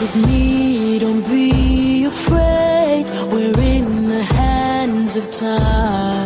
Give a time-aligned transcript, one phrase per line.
[0.00, 3.04] with me, don't be afraid.
[3.30, 6.19] We're in the hands of time.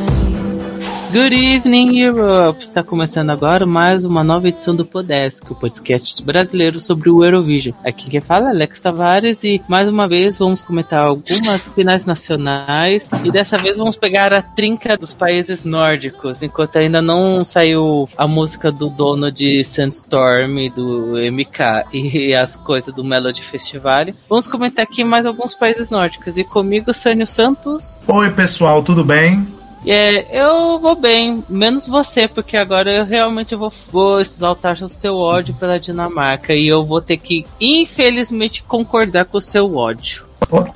[1.15, 2.61] Good evening, Europe!
[2.61, 7.73] Está começando agora mais uma nova edição do Podesk, o podcast brasileiro sobre o Eurovision.
[7.85, 13.07] Aqui quem fala é Alex Tavares e mais uma vez vamos comentar algumas finais nacionais
[13.23, 18.27] e dessa vez vamos pegar a trinca dos países nórdicos, enquanto ainda não saiu a
[18.27, 24.07] música do dono de Sandstorm, do MK e as coisas do Melody Festival.
[24.29, 28.03] Vamos comentar aqui mais alguns países nórdicos e comigo, Sânio Santos.
[28.09, 29.47] Oi, pessoal, tudo bem?
[29.87, 35.17] É, eu vou bem, menos você, porque agora eu realmente vou, vou exaltar o seu
[35.17, 40.24] ódio pela Dinamarca e eu vou ter que, infelizmente, concordar com o seu ódio.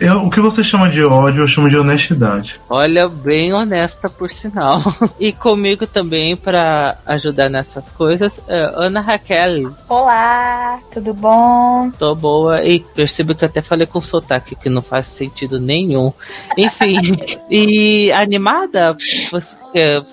[0.01, 2.61] Eu, o que você chama de ódio, eu chamo de honestidade.
[2.69, 4.83] Olha, bem honesta por sinal.
[5.19, 9.73] E comigo também para ajudar nessas coisas, é Ana Raquel.
[9.89, 11.91] Olá, tudo bom?
[11.99, 16.13] Tô boa e percebo que eu até falei com sotaque que não faz sentido nenhum.
[16.57, 16.99] Enfim,
[17.51, 18.97] e animada?
[19.31, 19.59] Você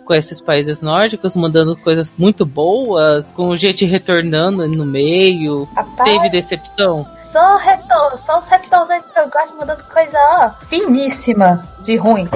[0.03, 5.67] com esses países nórdicos, mandando coisas muito boas, com gente retornando no meio.
[5.75, 6.09] Rapaz.
[6.09, 7.07] Teve decepção?
[7.35, 12.29] Só retorno, só os retornos que eu gosto mandando coisa ó, finíssima de ruim.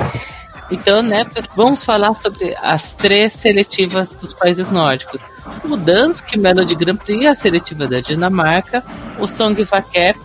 [0.69, 5.22] Então, né, vamos falar sobre as três seletivas dos países nórdicos.
[5.64, 8.83] O Dansk Melody Grand Prix, a seletiva da Dinamarca,
[9.17, 10.20] o Song Vakep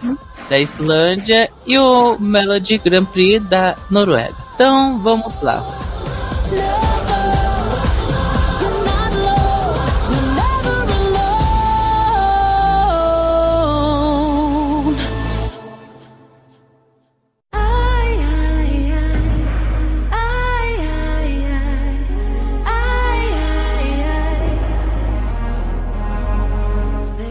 [0.51, 4.35] da Islândia e o Melody Grand Prix da Noruega.
[4.57, 5.65] Então, vamos lá.
[6.51, 6.84] alone.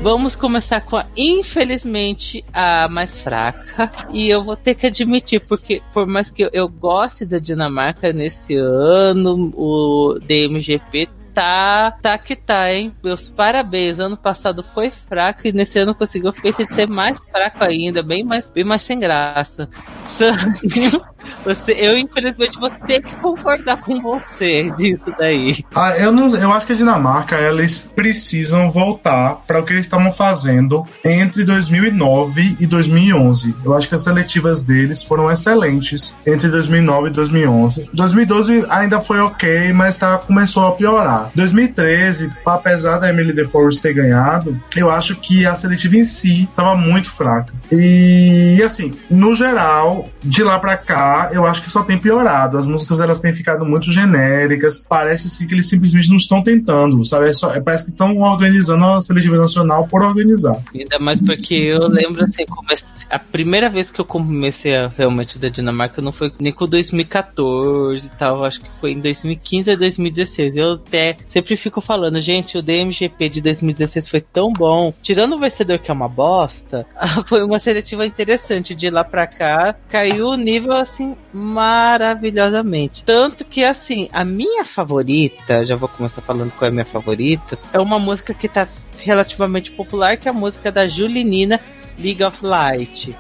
[0.03, 3.89] Vamos começar com a, infelizmente, a mais fraca.
[4.11, 8.11] E eu vou ter que admitir, porque por mais que eu, eu goste da Dinamarca
[8.11, 12.93] nesse ano, o DMGP tá, tá que tá, hein?
[13.03, 13.99] Meus parabéns.
[13.99, 18.23] Ano passado foi fraco e nesse ano conseguiu feito de ser mais fraco ainda, bem
[18.23, 19.69] mais, bem mais sem graça.
[21.45, 25.63] Você, eu infelizmente vou ter que concordar com você disso daí.
[25.75, 29.85] Ah, eu, não, eu acho que a Dinamarca, eles precisam voltar para o que eles
[29.85, 33.55] estavam fazendo entre 2009 e 2011.
[33.63, 37.89] Eu acho que as seletivas deles foram excelentes entre 2009 e 2011.
[37.93, 41.22] 2012 ainda foi ok, mas tá, começou a piorar.
[41.35, 46.75] 2013, apesar da Emily DeForest ter ganhado, eu acho que a seletiva em si estava
[46.75, 47.53] muito fraca.
[47.71, 52.57] E assim, no geral, de lá para cá, eu acho que só tem piorado.
[52.57, 54.77] As músicas elas têm ficado muito genéricas.
[54.77, 57.29] Parece assim que eles simplesmente não estão tentando, sabe?
[57.29, 60.57] É só, é, parece que estão organizando a seletiva nacional por organizar.
[60.73, 65.37] Ainda mais porque eu lembro assim, comece- a primeira vez que eu comecei a realmente
[65.39, 69.77] da Dinamarca não foi nem com 2014 e tal, acho que foi em 2015 ou
[69.77, 70.55] 2016.
[70.55, 74.93] Eu até sempre fico falando, gente, o DMGP de 2016 foi tão bom.
[75.01, 76.85] Tirando o vencedor que é uma bosta,
[77.27, 79.75] foi uma seletiva interessante de lá pra cá.
[79.89, 83.03] Caiu o nível assim maravilhosamente.
[83.03, 87.57] Tanto que assim, a minha favorita, já vou começar falando qual é a minha favorita,
[87.71, 88.67] é uma música que tá
[89.01, 91.59] relativamente popular, que é a música da Julinina
[91.97, 93.15] League of Light.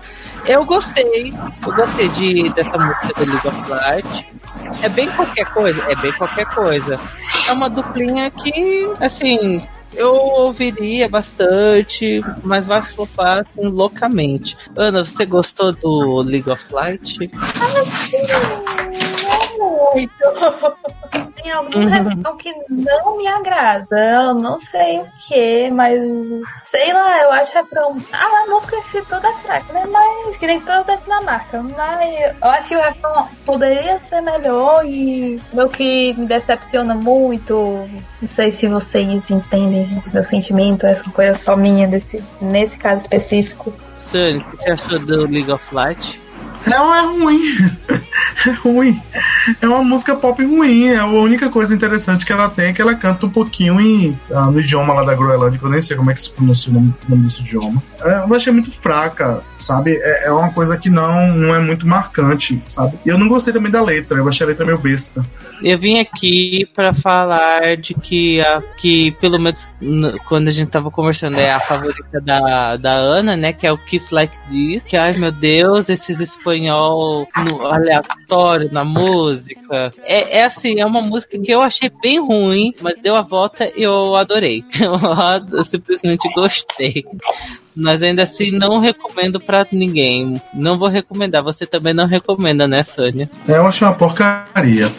[0.45, 1.33] Eu gostei,
[1.65, 4.27] eu gostei de, dessa música do League of Light.
[4.81, 6.99] É bem qualquer coisa, é bem qualquer coisa.
[7.47, 9.61] É uma duplinha que, assim,
[9.95, 14.57] eu ouviria bastante, mas vai flopar assim, loucamente.
[14.75, 17.17] Ana, você gostou do League of Light?
[19.57, 20.13] Não muito.
[21.43, 23.99] Tem algum refrão que não me agrada.
[23.99, 25.99] Eu não sei o que, mas
[26.67, 27.97] sei lá, eu acho refrão.
[28.13, 29.85] Ah, a música em si toda é fraca, né?
[29.85, 31.61] Mas que nem toda da Dinamarca.
[31.61, 37.89] Mas eu acho que o refrão poderia ser melhor e o que me decepciona muito.
[38.21, 43.01] Não sei se vocês entendem esse meu sentimento, essa coisa só minha desse, nesse caso
[43.01, 43.73] específico.
[43.97, 46.21] Sunny, o que você achou do League of Light?
[46.65, 47.41] Não, é ruim.
[48.47, 49.01] É ruim.
[49.61, 50.87] É uma música pop ruim.
[50.87, 54.17] É a única coisa interessante que ela tem é que ela canta um pouquinho em,
[54.31, 56.71] ah, no idioma lá da Groenlândia, que eu nem sei como é que se pronuncia
[56.71, 57.81] o nome, nome desse idioma.
[58.01, 59.95] É, eu achei muito fraca, sabe?
[60.01, 62.97] É, é uma coisa que não, não é muito marcante, sabe?
[63.05, 64.17] E eu não gostei também da letra.
[64.17, 65.25] Eu achei a letra meio besta.
[65.61, 69.71] Eu vim aqui pra falar de que, a, que pelo menos
[70.27, 73.53] quando a gente tava conversando, é a favorita da, da Ana, né?
[73.53, 74.83] Que é o Kiss Like This.
[74.83, 78.22] Que, ai meu Deus, esses espanhol no- aleatório
[78.71, 79.91] na música.
[80.03, 83.71] É, é assim, é uma música que eu achei bem ruim, mas deu a volta
[83.75, 84.63] e eu adorei.
[85.51, 87.03] Eu, simplesmente gostei.
[87.75, 90.41] Mas ainda assim não recomendo pra ninguém.
[90.53, 91.43] Não vou recomendar.
[91.43, 93.29] Você também não recomenda, né, Sônia?
[93.47, 94.91] É, eu achei uma porcaria.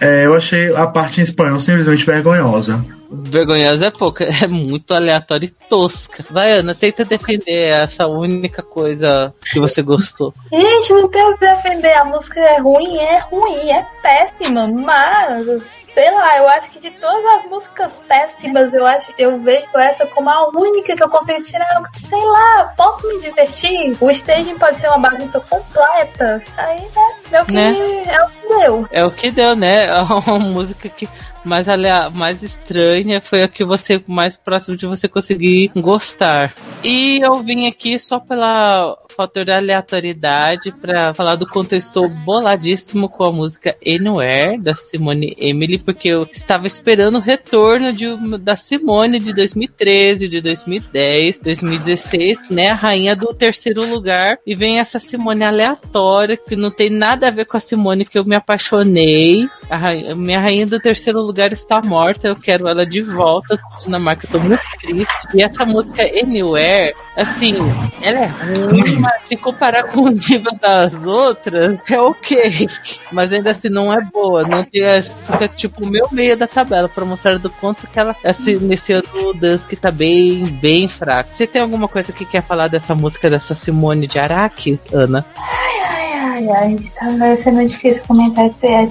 [0.00, 2.84] É, eu achei a parte em espanhol simplesmente vergonhosa.
[3.10, 6.24] Vergonhosa é pouca, é muito aleatória e tosca.
[6.30, 10.34] Vai, Ana, tenta defender essa única coisa que você gostou.
[10.52, 11.92] Gente, não tem o que defender.
[11.94, 15.62] A música é ruim, é ruim, é péssima, mas
[15.96, 20.06] sei lá, eu acho que de todas as músicas péssimas, eu acho eu vejo essa
[20.06, 21.66] como a única que eu consigo tirar.
[22.16, 23.94] Sei lá, posso me divertir?
[24.00, 26.42] O staging pode ser uma bagunça completa.
[26.56, 27.16] Aí, né?
[27.32, 28.02] É o que, Né?
[28.06, 28.88] é o que deu.
[28.90, 29.84] É o que deu, né?
[29.86, 31.06] É uma música que
[31.44, 36.54] mais, alea- mais estranha foi a que você mais próximo de você conseguir gostar.
[36.82, 42.08] E eu vim aqui só pela fator da aleatoriedade pra falar do quanto eu estou
[42.08, 48.14] boladíssimo com a música Anywhere da Simone Emily, porque eu estava esperando o retorno de,
[48.38, 52.68] da Simone de 2013, de 2010, 2016, né?
[52.68, 54.38] A rainha do terceiro lugar.
[54.46, 58.18] E vem essa Simone aleatória que não tem nada a ver com a Simone que
[58.18, 59.48] eu me apaixonei.
[59.68, 63.58] A rainha- minha rainha do terceiro lugar está morta, eu quero ela de volta.
[63.82, 65.28] Dinamarca, eu tô muito triste.
[65.34, 67.54] E essa música Anywhere, assim,
[68.00, 72.68] ela é ruim, mas se comparar com o nível das outras, é ok.
[73.10, 74.44] Mas ainda assim não é boa.
[74.46, 78.14] Não tem, fica tipo o meu meio da tabela pra mostrar do quanto que ela,
[78.24, 81.30] assim, nesse ano o Dusk tá bem, bem fraco.
[81.34, 85.24] Você tem alguma coisa que quer falar dessa música dessa Simone de Araque, Ana?
[85.36, 85.80] Ai,
[86.20, 88.86] ai, ai, tá vai ser muito difícil comentar esse é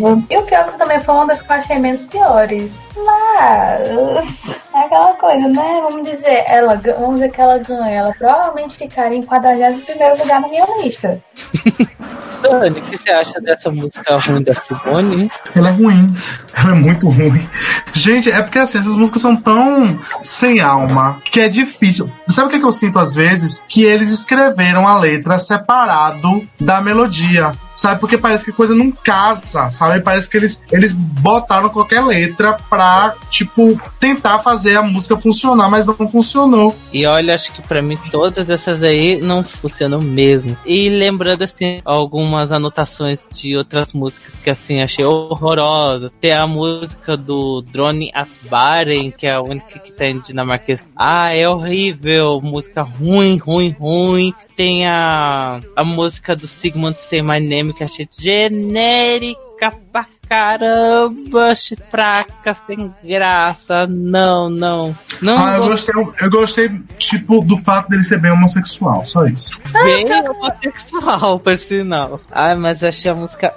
[0.00, 0.22] seletiva.
[0.30, 2.70] E o pior é que também foi uma das que eu achei menos piores.
[2.96, 5.80] Mas é aquela coisa, né?
[5.82, 7.90] Vamos dizer, ela, vamos dizer que ela ganha.
[7.90, 11.22] Ela provavelmente ficaria em 41 lugar na minha lista.
[12.42, 15.30] Dani, o que você acha dessa música ruim da Simone?
[15.54, 16.14] Ela é ruim.
[16.56, 17.48] Ela é muito ruim.
[17.92, 22.10] Gente, é porque assim, essas músicas são tão sem alma que é difícil.
[22.28, 23.62] Sabe o que, que eu sinto às vezes?
[23.68, 27.54] Que eles escreveram a letra separado da melodia.
[27.80, 27.98] Sabe?
[27.98, 30.02] Porque parece que a coisa não casa, sabe?
[30.02, 35.86] Parece que eles, eles botaram qualquer letra pra, tipo, tentar fazer a música funcionar, mas
[35.86, 36.76] não funcionou.
[36.92, 40.54] E olha, acho que pra mim todas essas aí não funcionam mesmo.
[40.66, 46.12] E lembrando assim, algumas anotações de outras músicas que assim achei horrorosas.
[46.20, 50.86] Tem a música do Drone Asbaren, que é a única que tá em dinamarquês.
[50.94, 54.34] Ah, é horrível, música ruim, ruim, ruim.
[54.60, 61.54] Tem a, a música do Sigmund Say My Name, que achei genérica pra caramba,
[61.90, 63.86] fraca, sem graça.
[63.88, 64.96] Não, não.
[65.20, 65.94] Não Ah, eu gostei.
[66.22, 69.56] eu gostei, tipo, do fato dele ser bem homossexual, só isso.
[69.72, 72.20] bem homossexual, por sinal.
[72.30, 73.54] Ai, mas achei a música.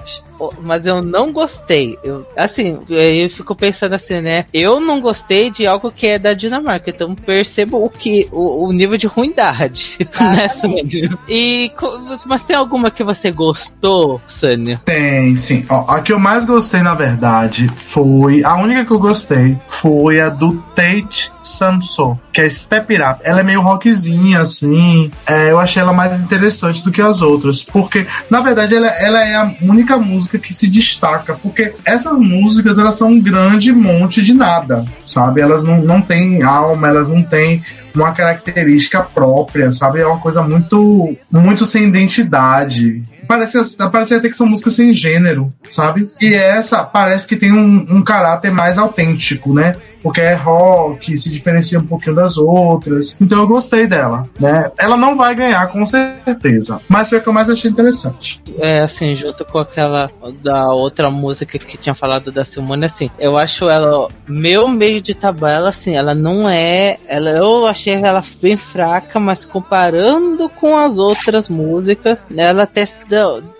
[0.61, 1.97] Mas eu não gostei.
[2.03, 4.45] Eu, assim, eu fico pensando assim, né?
[4.53, 6.89] Eu não gostei de algo que é da Dinamarca.
[6.89, 8.27] Então percebo o que.
[8.31, 9.97] O, o nível de ruindade.
[10.33, 11.17] Né, Sônia?
[11.29, 11.71] E.
[11.77, 14.81] co- Mas tem alguma que você gostou, Sânia?
[14.83, 15.65] Tem, sim.
[15.69, 18.43] Ó, a que eu mais gostei, na verdade, foi.
[18.43, 23.21] A única que eu gostei foi a do Tate Samso, que é Step It Up.
[23.23, 25.11] Ela é meio rockzinha, assim.
[25.25, 27.63] É, eu achei ela mais interessante do que as outras.
[27.63, 31.33] Porque, na verdade, ela, ela é a única música que se destaca.
[31.33, 35.41] Porque essas músicas, elas são um grande monte de nada, sabe?
[35.41, 37.63] Elas não, não têm alma, elas não têm
[37.95, 39.99] uma característica própria, sabe?
[39.99, 43.03] É uma coisa muito, muito sem identidade.
[43.33, 46.11] Parece, parece até que são músicas sem gênero, sabe?
[46.21, 49.75] E essa parece que tem um, um caráter mais autêntico, né?
[50.03, 53.17] Porque é rock, se diferencia um pouquinho das outras.
[53.19, 54.69] Então eu gostei dela, né?
[54.77, 56.81] Ela não vai ganhar, com certeza.
[56.89, 58.41] Mas foi a que eu mais achei interessante.
[58.59, 60.09] É, assim, junto com aquela
[60.43, 65.13] da outra música que tinha falado da Simone, assim, eu acho ela meu meio de
[65.13, 66.97] tabela, assim, ela não é.
[67.07, 72.85] Ela, eu achei ela bem fraca, mas comparando com as outras músicas, ela até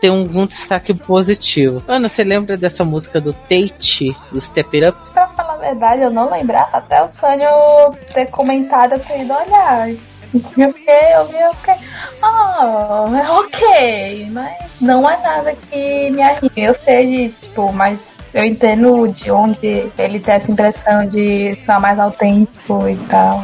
[0.02, 1.82] tem um, um destaque positivo.
[1.88, 5.12] Ana, você lembra dessa música do Tate, do Step It Up?
[5.14, 7.50] Pra falar verdade, eu não lembrava até o Sânio
[8.14, 9.90] ter comentado, eu fui indo olhar.
[10.32, 11.76] Fiquei, eu vi, eu fiquei,
[12.22, 16.52] ah, é ok, mas não é nada que me anime.
[16.58, 22.00] Eu sei tipo, mas eu entendo de onde ele tem essa impressão de ser mais
[22.00, 23.44] autêntico e tal.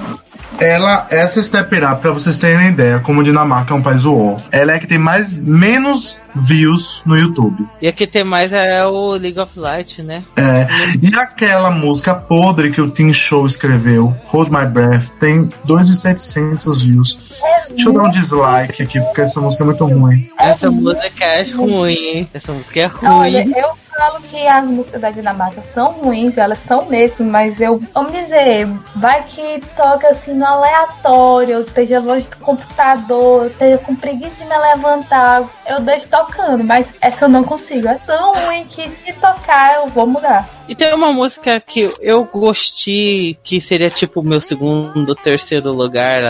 [0.60, 4.06] Ela, essa Step It Up, pra vocês terem ideia, como a Dinamarca é um país
[4.06, 7.66] war, ela é a que tem mais, menos views no YouTube.
[7.82, 10.24] E aqui tem mais é o League of Light, né?
[10.36, 10.68] É,
[11.02, 17.30] e aquela música podre que o Tim Show escreveu, Hold My Breath, tem 2.700 views.
[17.70, 20.30] Deixa eu dar um dislike aqui, porque essa música é muito ruim.
[20.38, 22.30] Essa música é ruim, hein?
[22.34, 23.54] Essa música é Olha, ruim.
[23.56, 28.14] eu falo que as músicas da Dinamarca são ruins, elas são mesmo, mas eu, vamos
[28.14, 28.66] dizer,
[28.96, 34.36] vai que toca assim no aleatório, eu esteja longe do computador, eu esteja com preguiça
[34.36, 37.90] de me levantar, eu deixo tocando, mas essa eu não consigo.
[37.90, 40.59] É tão ruim que se tocar eu vou mudar.
[40.70, 46.22] E tem uma música que eu gostei, que seria tipo o meu segundo, terceiro lugar,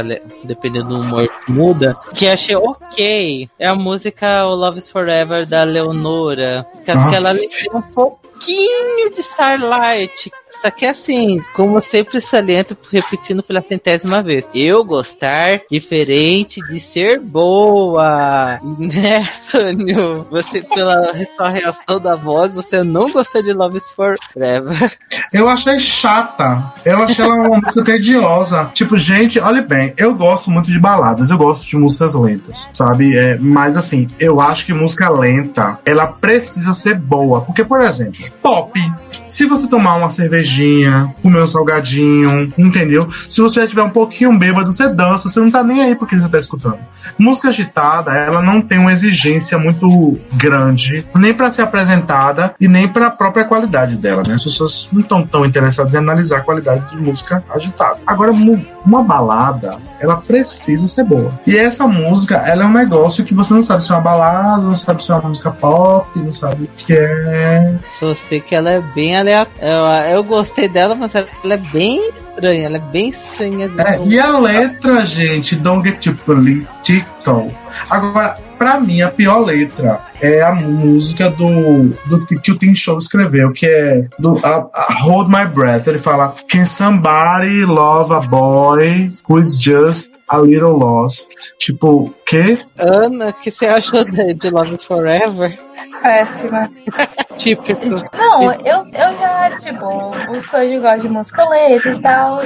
[0.46, 3.50] dependendo do humor que muda, que achei ok.
[3.60, 6.66] É a música O Love is Forever da Leonora.
[6.86, 7.10] Que, ah.
[7.10, 13.62] que ela tem um pouquinho de Starlight, só que assim, como sempre saliento, repetindo pela
[13.62, 18.60] centésima vez, eu gostar diferente de ser boa.
[18.80, 20.26] Né, Sônia?
[20.32, 24.98] Você, pela sua reação da voz, você não gostou de Love is Forever.
[25.32, 26.74] Eu achei chata.
[26.84, 28.72] Eu achei ela uma música tediosa.
[28.74, 33.16] Tipo, gente, olha bem, eu gosto muito de baladas, eu gosto de músicas lentas, sabe?
[33.16, 37.42] É, mas assim, eu acho que música lenta, ela precisa ser boa.
[37.42, 38.80] Porque, por exemplo, pop.
[39.28, 43.08] Se você tomar uma cerveja cervejinha, comer um salgadinho, entendeu?
[43.30, 46.28] Se você tiver um pouquinho bêbado, você dança, você não tá nem aí porque você
[46.28, 46.80] tá escutando.
[47.18, 52.88] Música agitada, ela não tem uma exigência muito grande, nem para ser apresentada e nem
[52.88, 54.34] para a própria qualidade dela, né?
[54.34, 57.98] As pessoas não estão tão interessadas em analisar a qualidade de música agitada.
[58.06, 61.32] Agora, uma balada, ela precisa ser boa.
[61.46, 64.62] E essa música, ela é um negócio que você não sabe se é uma balada,
[64.62, 67.76] não sabe se é uma música pop, não sabe o que é.
[68.00, 70.10] Só sei que ela é bem aleatória.
[70.10, 73.70] Eu, eu gostei dela, mas ela é bem estranha, ela é bem estranha.
[73.78, 77.52] É, e a letra, gente, Don't Get Too Political.
[77.90, 82.98] Agora, pra mim, a pior letra é a música do, do que o Tim Show
[82.98, 85.88] escreveu, que é do a, a Hold My Breath.
[85.88, 91.32] Ele fala: Can somebody love a boy who is just a little lost?
[91.58, 92.60] Tipo, que?
[92.78, 95.58] Ana, o que você achou de, de Love is Forever?
[96.02, 96.70] Péssima.
[97.38, 97.86] Típico.
[98.18, 102.42] Não, eu, eu já, tipo, o Soji gosta de música lenta e tal.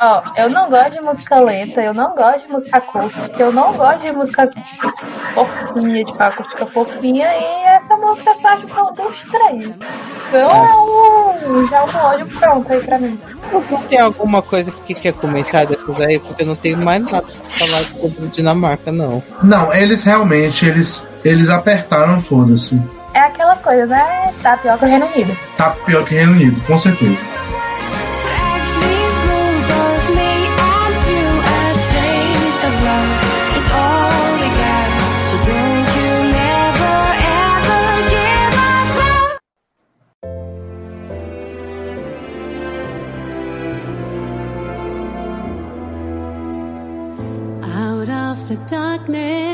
[0.00, 3.72] Ó, eu não gosto de música lenta, eu não gosto de música acústica, eu não
[3.72, 4.50] gosto de música
[5.32, 9.78] fofinha, tipo, acústica fofinha, e essa música só acho que são dos três.
[10.28, 13.18] Então é um, já um ódio pronto aí pra mim.
[13.88, 16.18] Tem alguma coisa que quer comentar dessas aí?
[16.18, 19.22] Porque eu não tenho mais nada pra falar sobre Dinamarca, não.
[19.42, 22.80] Não, eles realmente, eles, eles apertaram, foda-se.
[23.12, 24.32] É aquela coisa, né?
[24.42, 25.36] Tá pior que o Reino Unido.
[25.56, 27.22] Tá pior que o Reino Unido, com certeza.
[48.48, 49.53] the darkness,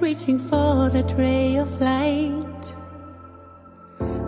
[0.00, 2.74] reaching for that ray of light.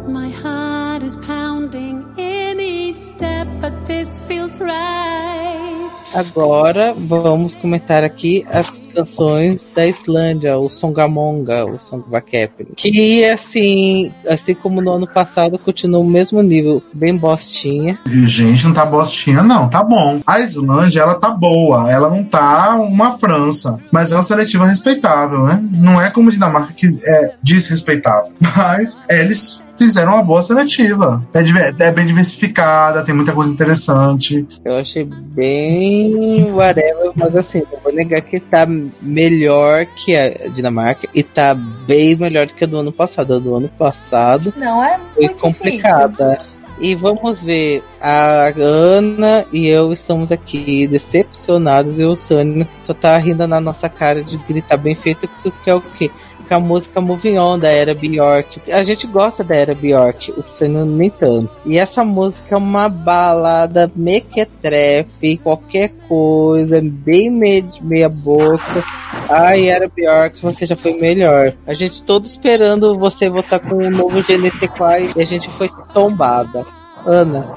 [0.06, 5.92] My heart is pounding in each step, but this feels right.
[6.14, 12.68] Agora vamos comentar aqui as canções da Islândia, o Songamonga, o Songvakepli.
[12.76, 17.98] Que assim, assim como no ano passado, continua o mesmo nível, bem bostinha.
[18.06, 20.20] Gente, não tá bostinha, não, tá bom.
[20.26, 25.44] A Islândia, ela tá boa, ela não tá uma França, mas é uma seletiva respeitável,
[25.44, 25.62] né?
[25.70, 31.22] Não é como Dinamarca que é desrespeitável, mas eles fizeram uma boa seletiva.
[31.34, 34.46] É, é, bem diversificada, tem muita coisa interessante.
[34.64, 38.66] Eu achei bem whatever, mas assim, não vou negar que tá
[39.00, 43.34] melhor que a Dinamarca e tá bem melhor do que a do ano passado.
[43.34, 46.36] A do ano passado não é foi complicada.
[46.36, 46.52] Difícil.
[46.80, 53.16] E vamos ver, a Ana e eu estamos aqui decepcionados e o Sônia só tá
[53.18, 55.28] rindo na nossa cara de gritar bem feito,
[55.62, 56.10] que é o quê?
[56.42, 58.70] Com a música Moving On da Era Bjork.
[58.70, 61.50] A gente gosta da Era Bjork, o Senna nem tanto.
[61.64, 68.84] E essa música é uma balada mequetrefe, qualquer coisa, bem meia boca.
[69.28, 71.54] Ai, Era Bjork, você já foi melhor.
[71.66, 75.70] A gente todo esperando você voltar com um novo GNC Quai e a gente foi
[75.92, 76.66] tombada.
[77.06, 77.56] Ana,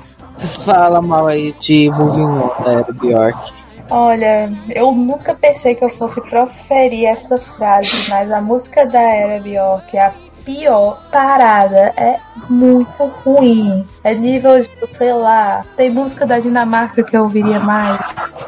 [0.63, 3.64] fala mal aí de Moving On da Era Bjork.
[3.89, 9.39] Olha, eu nunca pensei que eu fosse proferir essa frase, mas a música da Era
[9.39, 10.13] Bjork é a
[10.45, 11.91] pior parada.
[11.97, 12.17] É
[12.49, 13.85] muito ruim.
[14.03, 17.99] É nível de, sei lá, tem música da Dinamarca que eu ouviria mais.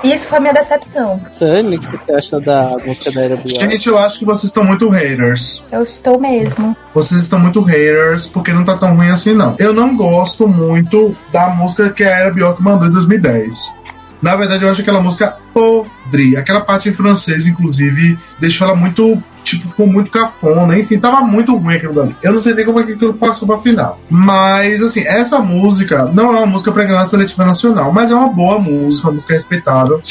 [0.03, 1.19] E isso foi minha decepção.
[1.33, 3.71] Sunny, o que você acha da música da Era Bjork?
[3.71, 5.63] Gente, eu acho que vocês estão muito haters.
[5.71, 6.77] Eu estou mesmo.
[6.93, 9.55] Vocês estão muito haters porque não tá tão ruim assim, não.
[9.57, 13.87] Eu não gosto muito da música que a Era Bjork mandou em 2010.
[14.21, 16.37] Na verdade, eu acho aquela música podre.
[16.37, 19.21] Aquela parte em francês, inclusive, deixou ela muito.
[19.43, 20.77] Tipo, ficou muito cafona.
[20.77, 22.15] Enfim, tava muito ruim aquilo dali.
[22.21, 23.99] Eu não sei nem como é que aquilo passou pra final.
[24.09, 28.15] Mas, assim, essa música não é uma música pra ganhar a seletiva nacional, mas é
[28.15, 30.01] uma boa música, uma música respeitável.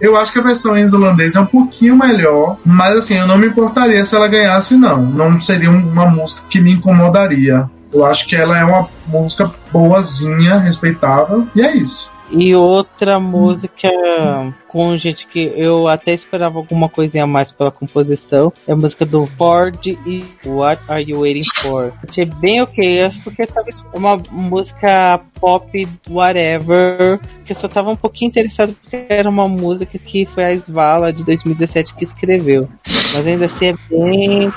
[0.00, 3.36] Eu acho que a versão em islandês é um pouquinho melhor, mas, assim, eu não
[3.36, 5.02] me importaria se ela ganhasse, não.
[5.02, 7.68] Não seria uma música que me incomodaria.
[7.92, 12.13] Eu acho que ela é uma música boazinha, respeitável, e é isso.
[12.30, 13.90] E outra música
[14.74, 19.06] com gente que eu até esperava alguma coisinha a mais pela composição é a música
[19.06, 21.92] do Ford e What Are You Waiting For?
[22.02, 27.96] Achei bem ok, acho porque talvez uma música pop, whatever, que eu só tava um
[27.96, 32.68] pouquinho interessado porque era uma música que foi a Svala de 2017 que escreveu.
[33.14, 34.52] Mas ainda assim é bem,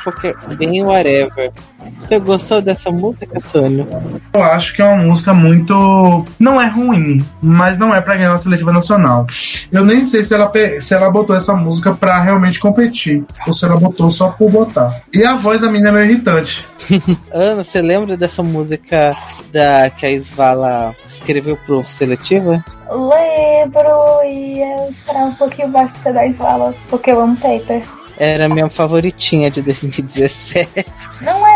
[0.58, 1.52] bem whatever.
[2.00, 3.86] Você gostou dessa música, Sônia?
[4.34, 6.26] Eu acho que é uma música muito.
[6.40, 9.28] Não é ruim, mas não é pra ganhar uma seletiva nacional.
[9.72, 13.64] Eu nem sei se ela, se ela botou essa música pra realmente competir, ou se
[13.66, 15.04] ela botou só por botar.
[15.14, 16.66] E a voz da menina é meio irritante.
[17.32, 19.16] Ana, você lembra dessa música
[19.52, 22.64] da que a Isvala escreveu pro Seletiva?
[22.90, 27.84] Lembro, e eu esperava um pouquinho mais pra da Isvala, porque eu amo Paper.
[28.18, 30.86] Era minha favoritinha de 2017.
[31.22, 31.47] Não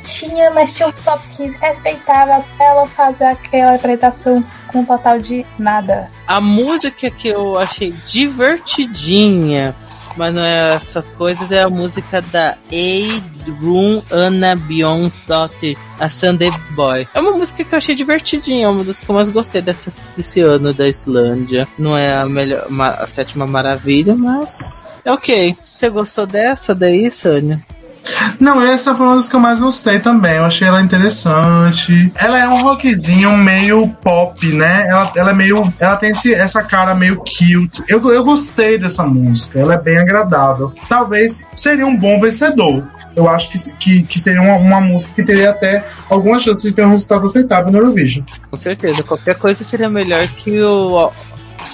[0.00, 6.08] favoritinha, mas tinha um top 15 respeitável ela fazer aquela apresentação com total de nada.
[6.26, 9.74] A música que eu achei divertidinha
[10.16, 13.50] mas não é essas coisas, é a música da A.
[13.62, 14.56] Room Anna
[15.26, 17.06] Daughter, a Sunday Boy.
[17.14, 19.90] É uma música que eu achei divertidinha, é uma das que eu mais gostei dessa,
[20.16, 21.66] desse ano da Islândia.
[21.78, 22.66] Não é a melhor,
[22.98, 25.56] a sétima maravilha, mas é ok.
[25.64, 27.64] Você gostou dessa daí, Sânia?
[28.38, 30.36] Não, essa foi uma das que eu mais gostei também.
[30.36, 32.12] Eu achei ela interessante.
[32.16, 34.86] Ela é um rockzinho meio pop, né?
[34.88, 35.72] Ela, ela é meio.
[35.78, 37.82] Ela tem esse, essa cara meio cute.
[37.86, 39.58] Eu, eu gostei dessa música.
[39.58, 40.72] Ela é bem agradável.
[40.88, 42.84] Talvez seria um bom vencedor.
[43.14, 46.74] Eu acho que, que, que seria uma, uma música que teria até alguma chance de
[46.74, 48.24] ter um resultado aceitável no Eurovision.
[48.50, 49.02] Com certeza.
[49.02, 51.10] Qualquer coisa seria melhor que o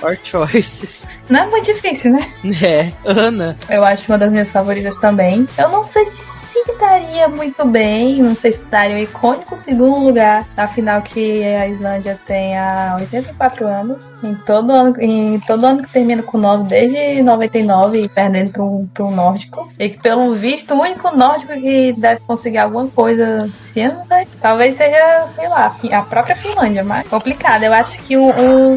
[0.02, 1.06] Our Choices.
[1.28, 2.20] Não é muito difícil, né?
[2.62, 3.56] É, Ana.
[3.68, 5.46] Eu acho uma das minhas favoritas também.
[5.58, 9.98] Eu não sei se se estaria muito bem, não sei se estaria um icônico segundo
[9.98, 15.82] lugar, afinal que a Islândia tem há 84 anos, em todo ano, em todo ano
[15.82, 20.34] que termina com 9, desde 99 e perdendo para um, um nórdico, e que pelo
[20.34, 24.26] visto o único nórdico que deve conseguir alguma coisa esse ano, né?
[24.40, 28.74] talvez seja, sei lá, a própria Finlândia, mas complicado, eu acho que o, o,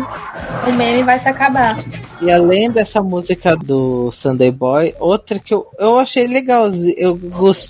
[0.67, 1.77] o meme vai se acabar.
[2.21, 7.68] E além dessa música do Sunday Boy, outra que eu, eu achei legal, eu gostei,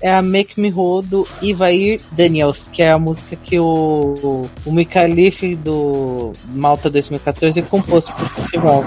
[0.00, 4.72] é a Make Me Hold do Ivair Daniels, que é a música que o, o
[4.72, 8.84] Micalif do Malta 2014 compôs pro festival.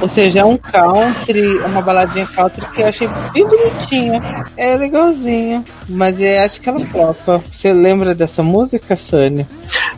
[0.00, 4.46] Ou seja, é um country, uma baladinha country que eu achei bem bonitinha.
[4.56, 7.38] É legalzinha, mas eu acho que ela topa.
[7.38, 9.46] Você lembra dessa música, Sônia?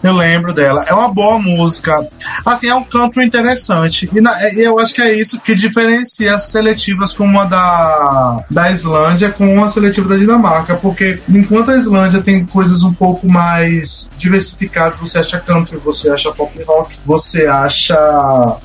[0.05, 0.85] Eu lembro dela.
[0.87, 2.07] É uma boa música.
[2.45, 4.07] Assim, é um country interessante.
[4.13, 8.71] E na, eu acho que é isso que diferencia as seletivas como a da, da
[8.71, 10.75] Islândia com a seletiva da Dinamarca.
[10.75, 16.31] Porque enquanto a Islândia tem coisas um pouco mais diversificadas, você acha country, você acha
[16.31, 17.97] pop rock, você acha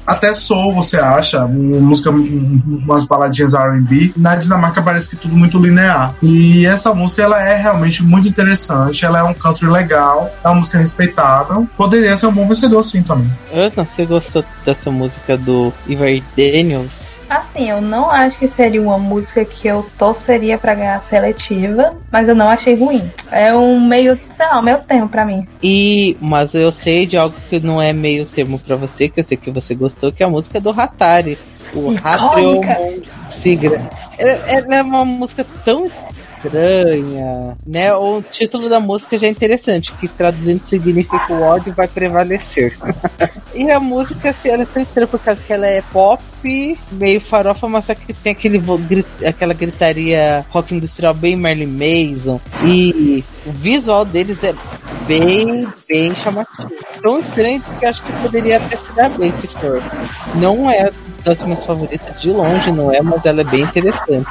[0.06, 4.12] até soul, você acha música, umas baladinhas R&B.
[4.17, 6.13] Na Dinamarca parece que tudo muito linear.
[6.21, 9.06] E essa música ela é realmente muito interessante.
[9.06, 10.78] Ela é um country legal, é uma música
[11.78, 13.30] poderia ser um bom vencedor sim também.
[13.54, 17.18] Ana, você gostou dessa música do Ivar Daniels?
[17.30, 22.28] Assim, eu não acho que seria uma música que eu torceria para ganhar seletiva, mas
[22.28, 23.10] eu não achei ruim.
[23.32, 25.48] É um meio, sei lá, um meio termo para mim.
[25.62, 29.24] E, mas eu sei de algo que não é meio termo para você, que eu
[29.24, 31.38] sei que você gostou, que é a música do Hatari.
[31.74, 32.62] O Hatrio
[33.39, 33.80] Sigra.
[34.18, 35.89] Ela é uma música tão
[36.39, 37.93] estranha, né?
[37.93, 42.78] O título da música já é interessante, que traduzindo significa o ódio vai prevalecer.
[43.54, 46.23] e a música, assim, ela é tão estranha por causa que ela é pop,
[46.91, 48.62] meio farofa, mas só que tem aquele,
[49.25, 52.39] aquela gritaria rock industrial bem Marilyn Mason.
[52.63, 54.54] E o visual deles é
[55.08, 56.69] bem, bem chamativo.
[57.02, 59.82] Tão estranho que acho que poderia até se dar bem se for.
[60.36, 60.91] Não é
[61.30, 64.30] das minhas favoritas de longe, não é, mas ela é bem interessante.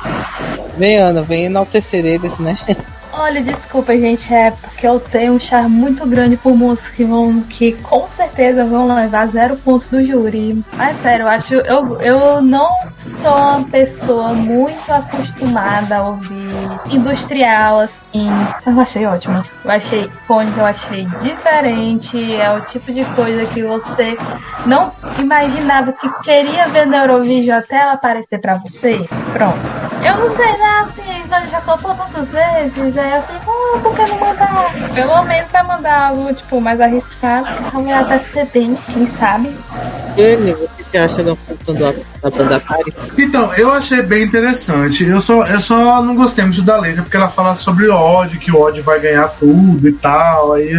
[0.77, 2.59] Vem, Ana, vem enaltecer eles, né?
[3.21, 7.41] Olha, desculpa, gente, é porque eu tenho um charme muito grande por músicas que vão,
[7.41, 10.63] que com certeza vão levar zero pontos do júri.
[10.75, 16.49] Mas sério, eu acho, eu, eu não sou uma pessoa muito acostumada a ouvir
[16.91, 18.31] industrial, assim.
[18.65, 19.43] Eu achei ótimo.
[19.65, 22.37] Eu achei icônico, eu achei diferente.
[22.37, 24.17] É o tipo de coisa que você
[24.65, 29.05] não imaginava que queria ver na Eurovision até ela aparecer pra você.
[29.33, 29.59] Pronto.
[30.05, 30.87] Eu não sei, né?
[30.87, 32.99] Assim, já, já faltou tantas vezes.
[32.99, 34.75] Aí eu falei, ah, por que não mandar?
[34.95, 37.49] Pelo menos vai mandar algo, tipo, mais arriscado.
[37.73, 39.57] A mulher até ser bem, quem sabe.
[40.19, 42.93] Ele, o que você acha da função da, da banda Atari?
[43.17, 45.05] Então, eu achei bem interessante.
[45.05, 48.51] Eu só, eu só não gostei muito da letra, porque ela fala sobre ódio, que
[48.51, 50.55] o ódio vai ganhar tudo e tal.
[50.55, 50.73] Aí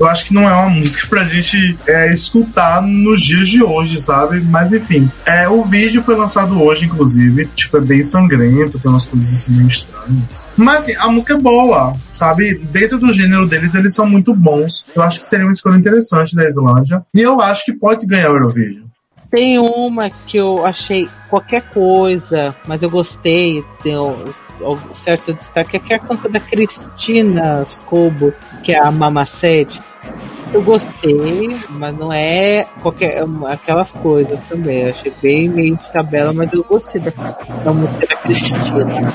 [0.00, 4.00] eu acho que não é uma música pra gente é, escutar nos dias de hoje,
[4.00, 4.40] sabe?
[4.40, 5.10] Mas enfim.
[5.26, 7.46] É, o vídeo foi lançado hoje, inclusive.
[7.54, 10.46] Tipo, é bem sangrento, tem umas coisas assim meio estranhas.
[10.56, 12.54] Mas assim, a música é boa, sabe?
[12.54, 14.86] Dentro do gênero deles, eles são muito bons.
[14.94, 17.04] Eu acho que seria uma escolha interessante da Islândia.
[17.14, 18.59] E eu acho que pode ganhar o Eurovision.
[19.30, 24.24] Tem uma que eu achei qualquer coisa, mas eu gostei, tem um,
[24.92, 29.80] certo destaque, que é a canção da Cristina Scobo, que é a Mama Sede.
[30.52, 34.82] Eu gostei, mas não é qualquer aquelas coisas também.
[34.82, 39.12] Eu achei bem meio de tabela, mas eu gostei da, da música da Cristina.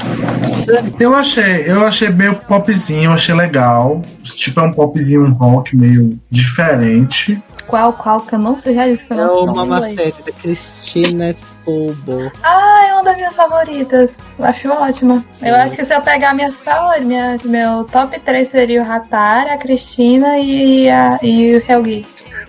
[0.97, 4.01] Eu achei, eu achei meio popzinho, achei legal.
[4.23, 7.37] Tipo, é um popzinho um rock meio diferente.
[7.75, 9.37] Qual, qual que eu não sei já disse que eu É não sei.
[9.37, 9.95] o não Mama inglês.
[10.15, 12.31] Sede da Cristina Scobo.
[12.41, 14.17] Ah, é uma das minhas favoritas.
[14.39, 15.25] Eu acho ótima.
[15.41, 19.49] Eu acho que se eu pegar minhas favoritas, minha, meu top 3 seria o Hatari,
[19.49, 22.05] a Cristina e, a, e o Helgi.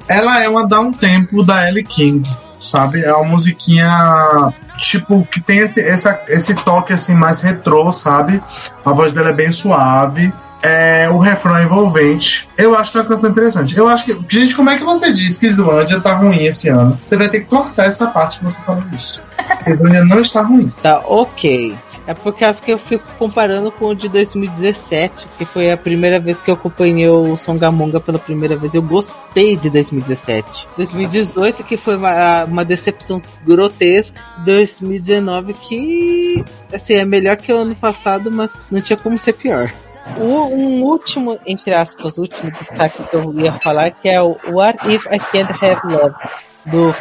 [0.06, 3.02] Ela é uma down tempo da Ellie King, sabe?
[3.02, 3.88] É uma musiquinha
[4.78, 8.40] tipo que tem esse, essa, esse toque assim mais retrô, sabe?
[8.84, 10.32] A voz dela é bem suave.
[10.66, 12.48] É, o refrão é envolvente.
[12.58, 13.76] Eu acho que é uma canção interessante.
[13.76, 14.18] Eu acho que.
[14.28, 16.98] Gente, como é que você diz que Islândia tá ruim esse ano?
[17.06, 19.22] Você vai ter que cortar essa parte que você falou isso.
[19.64, 20.68] Islândia não está ruim.
[20.82, 21.72] Tá ok.
[22.04, 26.18] É por causa que eu fico comparando com o de 2017, que foi a primeira
[26.18, 28.74] vez que eu acompanhei o Songamonga pela primeira vez.
[28.74, 30.68] Eu gostei de 2017.
[30.76, 34.20] 2018, que foi uma, uma decepção grotesca.
[34.44, 39.72] 2019, que assim, é melhor que o ano passado, mas não tinha como ser pior.
[40.18, 44.78] O, um último, entre aspas, último destaque que eu ia falar, que é o What
[44.92, 46.14] If I Can't Have Love,
[46.66, 46.94] do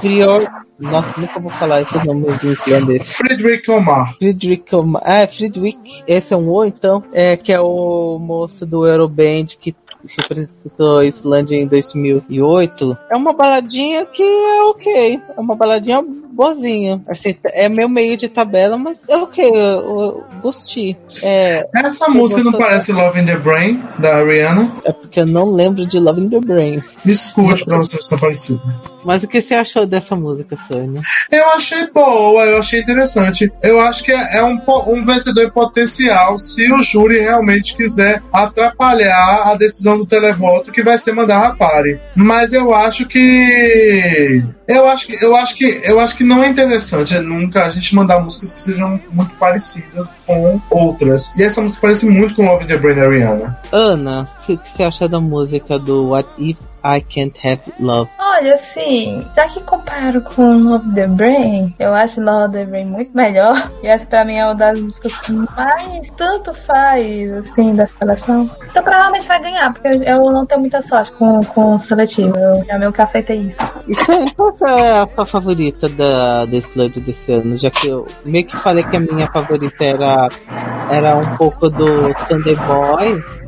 [0.00, 0.46] Frior.
[0.78, 3.16] Nossa, nunca vou falar esse nome islandês.
[3.16, 4.14] Friedrich Omar.
[4.16, 8.66] Friedrich, Oma- ah, é Friedrich, esse é um O então, é, que é o moço
[8.66, 9.74] do Euroband que
[10.18, 12.98] representou a Islândia em 2008.
[13.10, 17.00] É uma baladinha que é ok, é uma baladinha boazinha.
[17.08, 20.96] Assim, é meu meio de tabela, mas é ok, eu, eu gostei.
[21.22, 24.74] É, Essa música não parece Love in the Brain, da Rihanna?
[24.84, 26.82] é porque eu não lembro de Love in the Brain.
[27.04, 28.62] Me escute pra você se tá parecido.
[29.04, 31.00] Mas o que você achou dessa música, Sônia?
[31.30, 33.52] Eu achei boa, eu achei interessante.
[33.62, 39.54] Eu acho que é um, um vencedor potencial se o júri realmente quiser atrapalhar a
[39.54, 42.00] decisão do televoto que vai ser mandar a pare.
[42.16, 46.48] Mas eu acho que eu acho que eu acho que eu acho que não é
[46.48, 51.34] interessante é nunca a gente mandar músicas que sejam muito parecidas com outras.
[51.36, 53.58] E essa música parece muito com Love the Brain da Rihanna.
[53.72, 58.10] Ana, o que que você acha da música do What If I Can't Have Love?
[58.18, 63.16] Olha, assim, já que comparo com Love the Brain, eu acho Love the Brain muito
[63.16, 63.70] melhor.
[63.84, 68.50] E essa pra mim é uma das músicas que mais tanto faz, assim, da seleção.
[68.70, 72.34] Então provavelmente vai ganhar, porque eu, não tenho muita sorte com, com o seletivo.
[72.34, 73.62] Eu já meio que aceitei isso.
[73.86, 77.58] Isso é, qual é a sua favorita da, da Sludge desse ano?
[77.58, 80.28] Já que eu meio que falei que a minha favorita era,
[80.90, 83.43] era um pouco do Sunday Boy.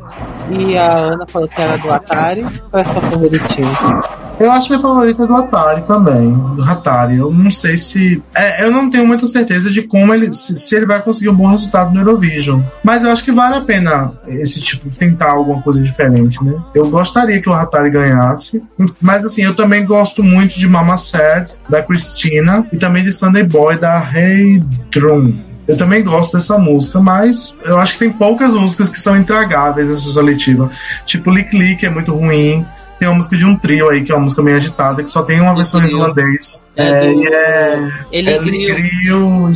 [0.49, 2.43] E a Ana falou que era do Atari.
[2.69, 4.17] Qual é a sua favoritinha?
[4.39, 7.17] Eu acho minha favorita do Atari também, do Atari.
[7.17, 8.21] Eu não sei se.
[8.35, 10.31] é, eu não tenho muita certeza de como ele.
[10.31, 12.61] Se, se ele vai conseguir um bom resultado no Eurovision.
[12.83, 16.53] Mas eu acho que vale a pena esse tipo, tentar alguma coisa diferente, né?
[16.75, 18.63] Eu gostaria que o Atari ganhasse.
[19.01, 23.43] Mas assim, eu também gosto muito de Mama Sad, da Christina, e também de Sunday
[23.43, 25.33] Boy, da Hey Drum.
[25.67, 29.89] Eu também gosto dessa música, mas eu acho que tem poucas músicas que são intragáveis
[29.89, 30.71] nessa seletiva.
[31.05, 32.65] Tipo, Lick Lick é muito ruim.
[32.97, 35.21] Tem uma música de um trio aí, que é uma música meio agitada, que só
[35.21, 36.63] tem uma versão em islandês.
[36.75, 37.91] É É, do- é.
[38.11, 38.77] Ele é criou.
[38.77, 39.51] Ligrio,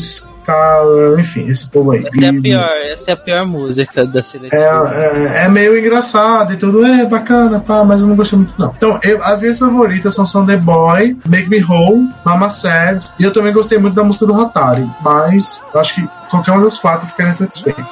[1.20, 2.00] Enfim, esse povo aí.
[2.06, 4.60] Essa é a pior, essa é a pior música da seleção.
[4.60, 8.54] é, é, é meio engraçado e tudo, é bacana, pá, mas eu não gostei muito,
[8.58, 8.74] não.
[8.76, 13.32] Então, eu- as minhas favoritas são Sunday Boy, Make Me Whole, Mama Sad, e eu
[13.34, 17.08] também gostei muito da música do Hatari, mas eu acho que qualquer uma das quatro
[17.08, 17.84] ficaria satisfeito.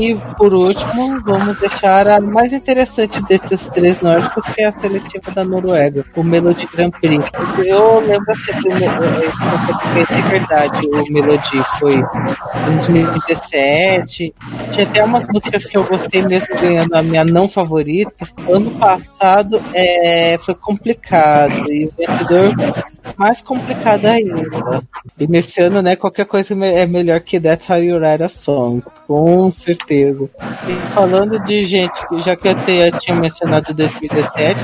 [0.00, 5.32] E por último, vamos deixar a mais interessante desses três nórdicos, que é a seletiva
[5.32, 7.24] da Noruega, o Melody Grand Prix.
[7.66, 14.34] Eu lembro assim, é, de verdade, o Melody foi em 2017.
[14.70, 18.28] Tinha até umas músicas que eu gostei mesmo ganhando a minha não favorita.
[18.48, 22.52] Ano passado é, foi complicado e o vencedor
[23.16, 24.80] mais complicado ainda.
[25.18, 28.80] E nesse ano, né, qualquer coisa é melhor que That's How You Write a Song.
[29.08, 29.87] Com certeza.
[30.68, 34.60] E falando de gente, já que eu te- tinha mencionado 2017,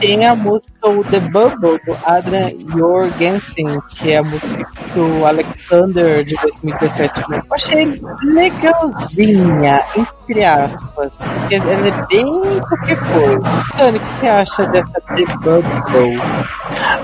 [0.00, 6.24] tem a música o The Bubble do Adrian Jorgensen, que é a música do Alexander
[6.24, 7.12] de 2017.
[7.30, 13.64] Eu achei legalzinha, entre aspas, porque ela é bem qualquer coisa.
[13.76, 16.20] Tony, o que você acha dessa The Bubble?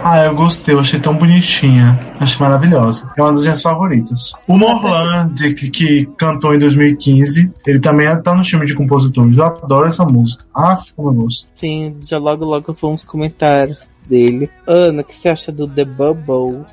[0.04, 1.98] Ah, eu gostei, eu achei tão bonitinha.
[2.20, 3.10] Achei maravilhosa.
[3.16, 4.32] É uma das minhas favoritas.
[4.46, 9.38] O Morland, que, que cantou em 2015, ele também tá no time de compositores.
[9.38, 10.44] Eu adoro essa música.
[10.54, 11.48] Ah, como eu gosto.
[11.54, 14.50] Sim, já logo logo vamos comentários dele.
[14.66, 16.64] Ana, o que você acha do The Bubble?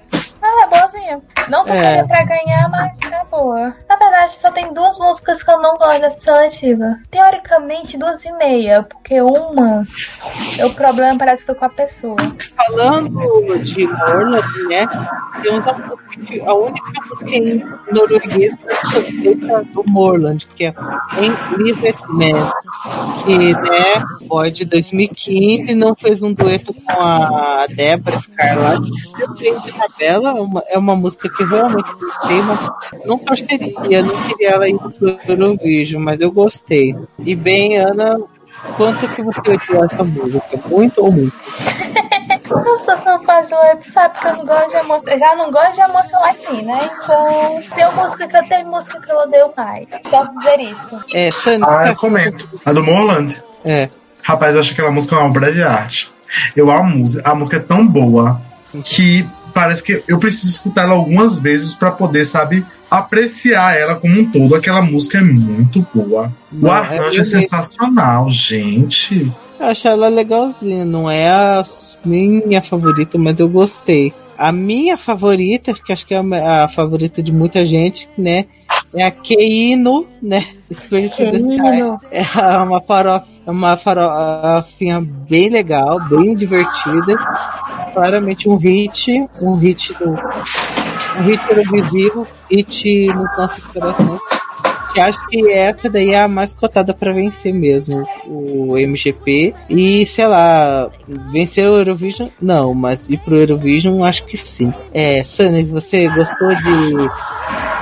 [1.18, 1.48] Boazinha.
[1.50, 2.04] Não É.
[2.08, 3.76] pra ganhar, mas é boa.
[3.94, 6.96] Na verdade, só tem duas músicas que eu não gosto dessa seletiva.
[7.12, 9.86] Teoricamente, duas e meia, porque uma.
[10.66, 12.18] O problema parece que foi com a pessoa.
[12.56, 14.88] Falando de Morland, né?
[16.48, 18.56] A única música em norueguês
[19.22, 20.74] feita do Morland, que é
[21.20, 21.98] em Livet
[23.24, 28.90] que né, foi de 2015, não fez um dueto com a Débora Scarlett.
[29.20, 33.74] Eu tenho de tabela, é uma, é uma música que realmente gostei, mas não torceria,
[34.04, 36.96] não queria ela ir pro Eurovision, mas eu gostei.
[37.20, 38.20] E bem, Ana,
[38.78, 40.60] quanto que você odiou essa música?
[40.68, 41.36] Muito ou muito?
[42.66, 45.12] Eu sou fã fazenda, sabe que eu não gosto de.
[45.12, 46.90] Eu já não gosto de amor like me, né?
[47.04, 49.88] Então, tem música que eu tenho música que eu odeio mais.
[50.10, 51.04] Posso dizer isso.
[51.14, 52.50] É, Sunny, Ah, eu comento.
[52.66, 53.42] A do Morland.
[53.66, 53.90] É.
[54.24, 56.12] Rapaz, eu acho aquela música uma obra de arte.
[56.56, 57.30] Eu amo a música.
[57.30, 58.42] A música é tão boa
[58.84, 64.20] que parece que eu preciso escutar ela algumas vezes pra poder, sabe, apreciar ela como
[64.20, 64.56] um todo.
[64.56, 66.32] Aquela música é muito boa.
[66.52, 69.32] O Não, arranjo é- é sensacional, gente.
[69.60, 71.64] Eu acho ela legalzinha, não é a
[72.04, 74.14] minha favorita, mas eu gostei.
[74.38, 78.46] A minha favorita, que acho que é a favorita de muita gente, né?
[78.96, 80.46] É a Keino, né?
[80.74, 81.38] Spirit of the.
[81.38, 82.08] Sky.
[82.12, 87.18] É uma farofa, é uma farofinha bem legal, bem divertida.
[87.94, 90.10] Claramente um hit, um hit do.
[91.20, 94.22] Um hit televisivo, hit nos nossos corações.
[95.00, 99.54] Acho que essa daí é a mais cotada pra vencer mesmo, o MGP.
[99.70, 100.90] E, sei lá,
[101.32, 102.30] vencer o Eurovision?
[102.42, 104.74] Não, mas ir pro Eurovision acho que sim.
[104.94, 107.10] É, Sunny, você gostou de.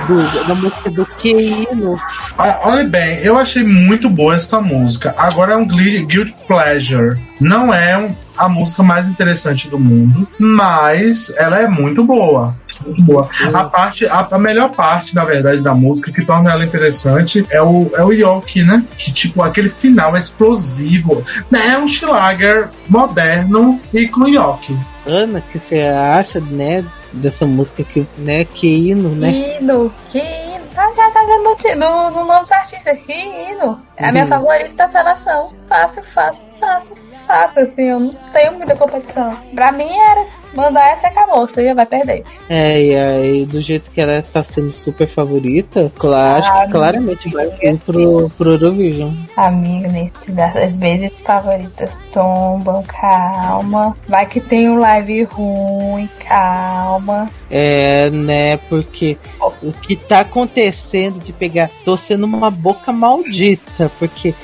[0.06, 2.00] do- da música do Keino?
[2.38, 5.14] Ah, Olha bem, eu achei muito boa essa música.
[5.16, 7.20] Agora é um gui- guilt pleasure.
[7.40, 12.56] Não é um- a música mais interessante do mundo, mas ela é muito boa.
[12.84, 13.28] Muito boa.
[13.52, 17.60] A, parte, a, a melhor parte, na verdade, da música que torna ela interessante é
[17.62, 18.84] o, é o Yoki, né?
[18.98, 21.24] Que, tipo, aquele final é explosivo.
[21.50, 21.68] Né?
[21.68, 24.78] É um Schlager moderno e com Yoki.
[25.06, 26.84] Ana, o que você acha, né?
[27.12, 28.44] Dessa música que, né?
[28.44, 29.56] Keino, né?
[29.60, 30.62] Hino, que hino.
[30.74, 32.98] Tá, já tá dentro do, ti- do, do nome dos artistas.
[33.00, 33.82] Que hino.
[33.98, 34.30] É a minha Uhum.
[34.30, 35.52] favorita da seleção.
[35.68, 36.94] Fácil, fácil, fácil,
[37.26, 37.62] fácil.
[37.62, 39.36] Assim, eu não tenho muita competição.
[39.54, 41.46] Pra mim era mandar essa e acabou.
[41.46, 42.24] Você já vai perder.
[42.48, 46.72] É, e aí, do jeito que ela tá sendo super favorita, claro, acho Ah, que
[46.72, 49.12] claramente vai ir pro, pro Eurovision.
[49.36, 53.96] Amigo, nesse das vezes favoritas tombam, calma.
[54.06, 57.28] Vai que tem um live ruim, calma.
[57.50, 59.16] É, né, porque
[59.62, 61.70] o que tá acontecendo de pegar.
[61.84, 64.34] Tô sendo uma boca maldita, porque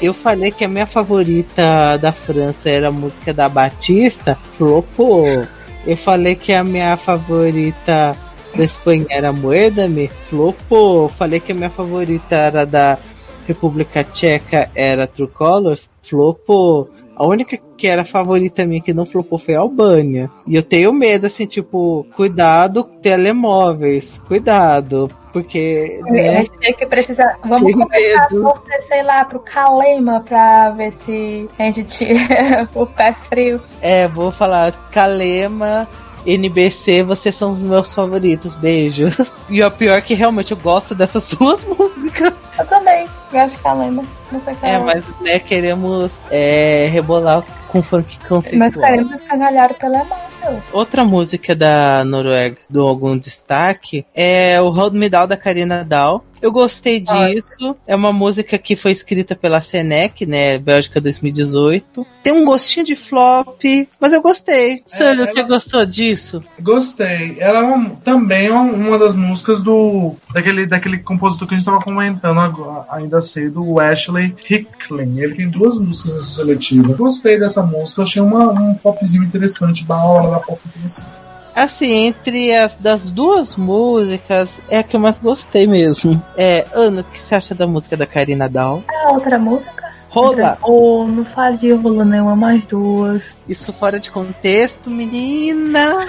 [0.00, 5.44] eu falei que a minha favorita da França era a música da Batista, flopou.
[5.86, 8.16] Eu falei que a minha favorita
[8.54, 11.08] da Espanha era Muérdame, flopou.
[11.08, 12.98] Falei que a minha favorita era da
[13.46, 16.90] República Tcheca era True Colors, flopou.
[17.16, 20.30] A única que era favorita minha que não flopou foi a Albânia.
[20.46, 25.10] E eu tenho medo, assim, tipo, cuidado, telemóveis, cuidado.
[25.34, 26.00] Porque.
[26.06, 26.34] A Né?
[26.36, 27.38] gente tem que precisar.
[27.44, 28.54] Vamos Tenho começar medo.
[28.88, 33.60] sei lá, pro Calema pra ver se a gente tira o pé frio.
[33.82, 35.86] É, vou falar Kalema,
[36.24, 38.54] NBC, vocês são os meus favoritos.
[38.54, 39.14] Beijos.
[39.50, 42.32] E o pior é que realmente eu gosto dessas duas músicas.
[42.58, 44.02] Eu também gosto de Calema.
[44.32, 48.84] Não sei É, mas né, queremos é, rebolar com funk Nós conceitual.
[48.86, 50.24] queremos cagalhar o telemóvel.
[50.72, 56.22] Outra música da Noruega do algum destaque é o Hold Me Down da Karina Dow.
[56.42, 57.74] Eu gostei disso.
[57.86, 60.58] É uma música que foi escrita pela Senec, né?
[60.58, 62.06] Bélgica 2018.
[62.22, 63.62] Tem um gostinho de flop,
[63.98, 64.82] mas eu gostei.
[64.86, 66.42] Sandra, ela- você gostou disso?
[66.60, 67.36] Gostei.
[67.38, 71.66] Ela é uma- também é uma das músicas do daquele, daquele compositor que a gente
[71.66, 75.18] estava comentando agora, ainda cedo, o Ashley Hicklin.
[75.18, 76.94] Ele tem duas músicas nessa seletiva.
[76.94, 81.24] Gostei dessa música, eu achei uma, um popzinho interessante, da hora da pop interessante.
[81.54, 86.20] Assim, entre as das duas músicas, é a que eu mais gostei mesmo.
[86.36, 88.82] É, Ana, o que você acha da música da Karina Dow?
[88.88, 89.84] A outra música?
[90.14, 90.58] Rola!
[90.62, 93.36] Oh, não fale de rola nenhuma, mais duas.
[93.48, 96.06] Isso fora de contexto, menina!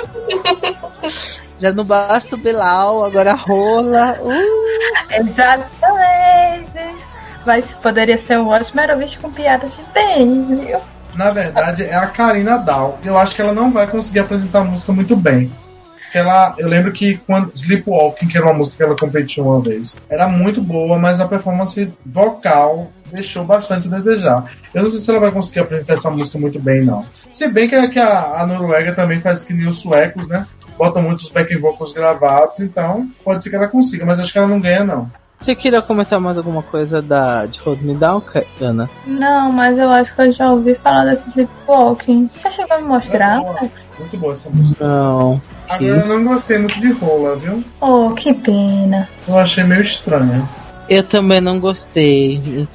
[1.57, 4.19] Já não basta o Bilal, agora rola.
[4.21, 6.04] Uh, Exatamente.
[7.45, 10.79] Mas poderia ser um ótimo Eurovision com piadas de bem, viu?
[11.15, 12.99] Na verdade, é a Karina Dow.
[13.03, 15.51] Eu acho que ela não vai conseguir apresentar a música muito bem.
[16.13, 19.97] Ela, eu lembro que quando Sleepwalking, que era uma música que ela competiu uma vez,
[20.09, 24.51] era muito boa, mas a performance vocal deixou bastante a desejar.
[24.73, 27.05] Eu não sei se ela vai conseguir apresentar essa música muito bem, não.
[27.33, 30.47] Se bem que, que a, a Noruega também faz que nem os suecos, né?
[30.77, 34.47] Botam muitos back vocals gravados, então pode ser que ela consiga, mas acho que ela
[34.47, 35.09] não ganha, não.
[35.39, 38.21] Você queria comentar mais alguma coisa da, de Hold Me Down,
[38.59, 38.89] Ana?
[39.05, 42.29] Não, mas eu acho que eu já ouvi falar desse Sleepwalking.
[42.43, 43.39] Já chegou a me mostrar?
[43.39, 43.59] É boa.
[43.99, 44.85] Muito boa essa música.
[44.85, 45.41] Não.
[45.67, 47.63] Agora eu não gostei muito de rola, viu?
[47.81, 49.09] Oh, que pena.
[49.27, 50.47] Eu achei meio estranha.
[50.89, 52.67] Eu também não gostei.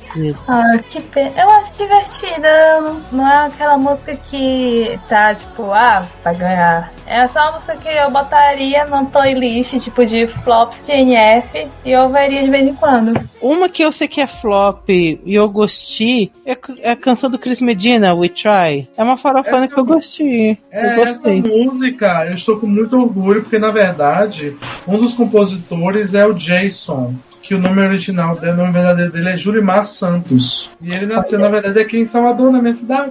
[0.48, 1.40] Ah, que pena.
[1.40, 2.94] Eu acho divertida.
[3.12, 6.92] Não, é aquela música que tá tipo, ah, vai ganhar.
[7.06, 11.90] É só uma música que eu botaria numa playlist tipo de flops de NF e
[11.90, 13.20] eu ouviria de vez em quando.
[13.40, 17.38] Uma que eu sei que é flop e eu gostei é é a canção do
[17.38, 18.88] Chris Medina, We Try.
[18.96, 20.58] É uma farofana que eu gostei.
[20.70, 21.42] É, eu essa gostei.
[21.42, 27.14] música eu estou com muito orgulho, porque na verdade, um dos compositores é o Jason.
[27.50, 30.70] Que o nome original dele, o nome verdadeiro dele é Julimar Santos.
[30.80, 33.10] E ele nasceu, na verdade, aqui em Salvador, na minha cidade.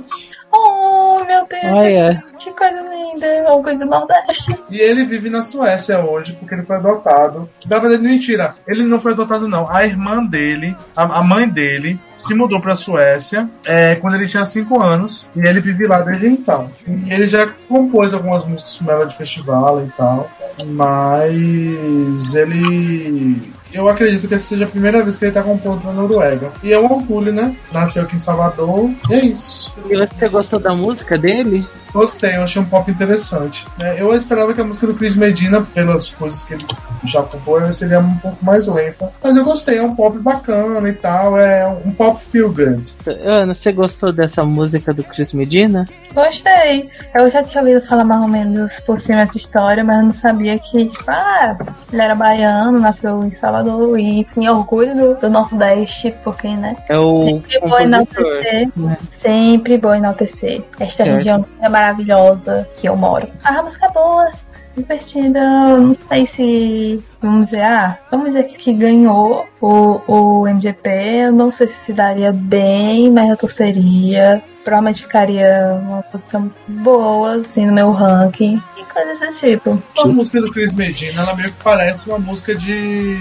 [0.49, 3.52] Oh, meu Deus, Olha, que coisa linda.
[3.52, 4.56] Orgulho do Nordeste.
[4.69, 7.49] E ele vive na Suécia hoje, porque ele foi adotado.
[7.69, 8.56] Na verdade, mentira.
[8.65, 9.69] Ele não foi adotado, não.
[9.69, 14.45] A irmã dele, a, a mãe dele, se mudou pra Suécia é, quando ele tinha
[14.45, 15.28] 5 anos.
[15.36, 16.71] E ele vive lá desde então.
[16.88, 20.32] E ele já compôs algumas músicas com ela de festival e tal.
[20.65, 23.59] Mas ele.
[23.74, 26.52] Eu acredito que essa seja a primeira vez que ele tá compondo na Noruega.
[26.64, 27.56] E é um orgulho, né?
[27.72, 28.90] Nasceu aqui em Salvador.
[29.10, 29.72] E é isso.
[29.90, 31.66] e você gostou da música dele?
[31.93, 33.65] Gostei, eu achei um pop interessante.
[33.78, 33.95] né?
[33.99, 36.65] Eu esperava que a música do Chris Medina, pelas coisas que ele
[37.04, 39.12] já compôs, seria um pouco mais lenta.
[39.23, 41.38] Mas eu gostei, é um pop bacana e tal.
[41.39, 42.93] É um pop feel good.
[43.23, 45.88] Ana, você gostou dessa música do Chris Medina?
[46.13, 46.89] Gostei.
[47.13, 50.13] Eu já tinha ouvido falar mais ou menos por cima dessa história, mas eu não
[50.13, 51.58] sabia que, tipo, ah,
[51.91, 56.75] ele era baiano, nasceu em Salvador e tinha orgulho do, do Nordeste, porque, né?
[56.89, 58.69] É o Sempre bom enaltecer.
[58.75, 58.97] né?
[59.10, 60.63] Sempre bom enaltecer.
[60.80, 61.15] Esta Certo.
[61.17, 63.28] região é maravilhosa que eu moro.
[63.44, 64.32] A música é boa,
[64.76, 65.39] divertida.
[65.78, 67.04] Não sei se.
[67.22, 70.89] Vamos dizer, ah, vamos dizer que, ganhou o, o MGP.
[70.89, 74.42] Eu não sei se se daria bem, mas eu torceria.
[74.63, 78.62] Provavelmente ficaria uma posição boa, assim, no meu ranking.
[78.78, 79.82] E coisas desse tipo.
[79.98, 83.18] A música do Chris Medina, ela meio que parece uma música de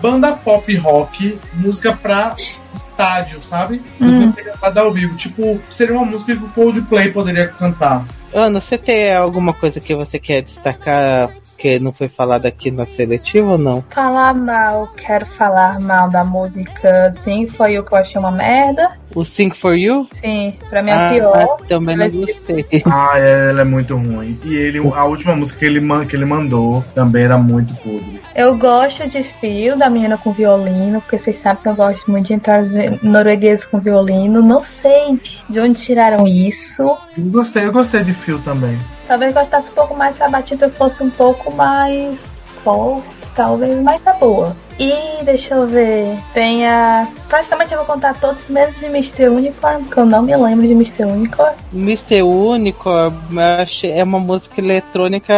[0.00, 2.34] banda pop rock, música pra
[2.72, 3.82] estádio, sabe?
[4.00, 4.22] Hum.
[4.22, 5.16] Música gravada ao vivo.
[5.16, 8.04] Tipo, seria uma música que o Coldplay poderia cantar.
[8.32, 12.86] Ana, você tem alguma coisa que você quer destacar que não foi falado aqui na
[12.86, 13.84] seletiva ou não?
[13.90, 18.98] Falar mal, quero falar mal da música, sim, foi o que eu achei uma merda.
[19.14, 20.08] O Sing For You?
[20.12, 21.56] Sim, pra mim é ah, pior.
[21.68, 22.64] também não gostei.
[22.86, 24.38] Ah, ela é muito ruim.
[24.44, 28.20] E ele, a última música que ele, man- que ele mandou também era muito podre.
[28.34, 32.28] Eu gosto de Fio, da menina com violino, porque vocês sabem que eu gosto muito
[32.28, 32.68] de entrar os
[33.02, 34.40] noruegueses com violino.
[34.42, 36.82] Não sei de onde tiraram isso.
[37.18, 38.78] Eu gostei, eu gostei de Phil também.
[39.10, 44.00] Talvez gostasse um pouco mais se a batida fosse um pouco mais forte, talvez, mas
[44.04, 44.54] tá boa.
[44.78, 44.94] E
[45.24, 46.16] deixa eu ver.
[46.32, 47.08] Tem a.
[47.28, 49.28] Praticamente eu vou contar todos menos de Mr.
[49.28, 51.06] Unicorn, porque eu não me lembro de Mr.
[51.06, 51.56] Unicorn.
[51.74, 52.22] Mr.
[52.22, 53.16] Unicorn
[53.82, 55.34] é uma música eletrônica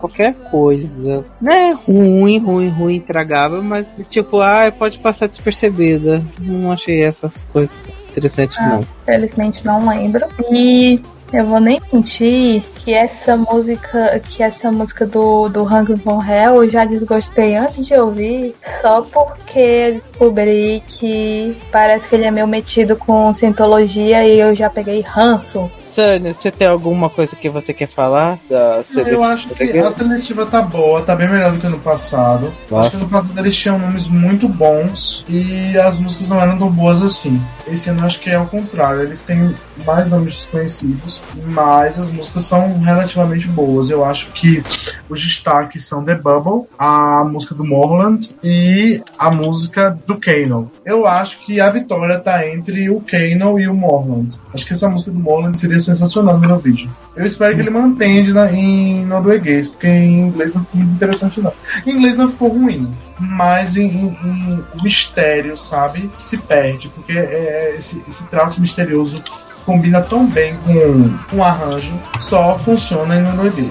[0.00, 1.24] qualquer coisa.
[1.40, 6.24] Não é ruim, ruim, ruim, intragável, mas tipo, ah, pode passar despercebida.
[6.40, 8.86] Não achei essas coisas interessantes, ah, não.
[9.04, 10.26] Felizmente não lembro.
[10.50, 11.00] E
[11.32, 16.62] eu vou nem mentir que essa música, que essa música do, do Hang Von Hell
[16.62, 22.46] eu já desgostei antes de ouvir, só porque descobri que parece que ele é meio
[22.46, 27.72] metido com cientologia e eu já peguei ranço Tânia, você tem alguma coisa que você
[27.72, 29.16] quer falar da seletiva?
[29.16, 32.52] Eu acho que a seletiva tá boa, tá bem melhor do que no passado.
[32.70, 32.88] Nossa.
[32.88, 36.70] Acho que no passado eles tinham nomes muito bons e as músicas não eram tão
[36.70, 37.40] boas assim.
[37.66, 39.54] Esse ano acho que é o contrário, eles têm
[39.84, 43.90] mais nomes desconhecidos, mas as músicas são relativamente boas.
[43.90, 44.62] Eu acho que
[45.08, 50.70] os destaques são The Bubble, a música do Morland e a música do Kano.
[50.84, 54.38] Eu acho que a vitória tá entre o Kano e o Morland.
[54.52, 56.90] Acho que essa música do Morland seria sensacional no vídeo.
[57.14, 61.40] Eu espero que ele mantenha na, em norueguês, porque em inglês não ficou muito interessante
[61.40, 61.52] não.
[61.86, 67.24] Em inglês não ficou ruim, mas em, em, em mistério, sabe, se perde, porque é,
[67.24, 69.22] é esse, esse traço misterioso
[69.66, 73.46] combina tão bem com um arranjo, só funciona em.
[73.46, 73.70] Enfim,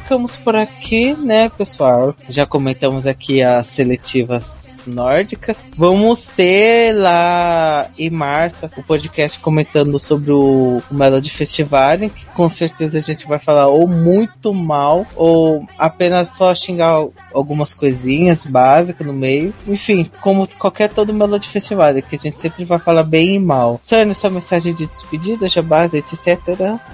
[0.00, 2.14] ficamos por aqui, né, pessoal?
[2.28, 5.58] Já comentamos aqui as seletivas nórdicas.
[5.76, 12.48] Vamos ter lá em março o podcast comentando sobre o, o Melody Festival, que com
[12.48, 19.06] certeza a gente vai falar ou muito mal ou apenas só xingar algumas coisinhas básicas
[19.06, 19.52] no meio.
[19.66, 23.80] Enfim, como qualquer todo Melody Festival, que a gente sempre vai falar bem e mal.
[23.82, 26.40] Sânia, sua mensagem de despedida, base, etc.